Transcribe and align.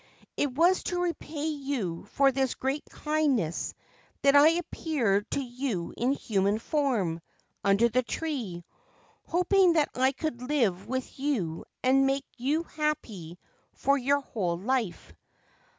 It 0.35 0.51
was 0.55 0.81
to 0.85 0.99
repay 1.03 1.45
you 1.45 2.05
for 2.13 2.31
this 2.31 2.55
great 2.55 2.83
kindness 2.89 3.75
that 4.23 4.35
I 4.35 4.47
appeared 4.47 5.29
to 5.29 5.39
you 5.41 5.93
in 5.95 6.13
human 6.13 6.57
form 6.57 7.21
under 7.63 7.87
the 7.87 8.01
tree, 8.01 8.63
hoping 9.27 9.73
that 9.73 9.89
I 9.93 10.11
could 10.13 10.41
Ancient 10.41 10.49
Tales 10.49 10.63
and 10.63 10.63
Folklore 10.63 10.71
of 10.71 10.79
Japan 10.81 10.87
live 10.87 10.87
with 10.87 11.19
you 11.19 11.65
and 11.83 12.07
make 12.07 12.25
you 12.35 12.63
happy 12.63 13.37
for 13.75 13.95
your 13.95 14.21
whole 14.21 14.57
life. 14.57 15.13